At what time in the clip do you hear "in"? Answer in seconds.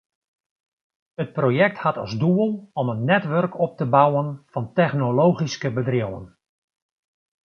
2.93-3.03